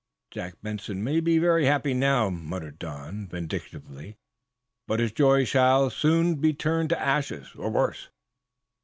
[0.31, 4.17] "Jack Benson may be very happy now," muttered Don, vindictively,
[4.87, 8.09] "but his joy shall soon be turned to ashes or worse."